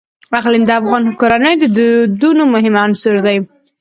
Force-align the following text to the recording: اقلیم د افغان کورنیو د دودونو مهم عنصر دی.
اقلیم 0.39 0.63
د 0.67 0.71
افغان 0.79 1.03
کورنیو 1.19 1.59
د 1.61 1.63
دودونو 1.79 2.43
مهم 2.53 2.75
عنصر 2.85 3.15
دی. 3.25 3.37